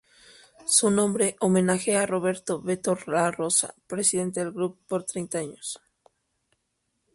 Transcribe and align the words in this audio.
Su 0.65 0.89
nombre 0.89 1.35
homenajea 1.41 2.01
a 2.01 2.05
Roberto 2.07 2.59
"Beto" 2.59 2.97
Larrosa, 3.05 3.75
presidente 3.85 4.39
del 4.43 4.51
club 4.51 4.79
por 4.87 5.03
treinta 5.03 5.37
años. 5.37 5.79